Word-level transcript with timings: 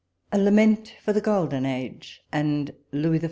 A 0.31 0.39
LAMENT 0.39 0.95
FOR 1.03 1.13
THE 1.13 1.21
GOLDEN 1.21 1.63
AGE 1.63 2.23
&P 2.31 2.35
LOUIS 2.39 2.69
XIV. 2.91 3.19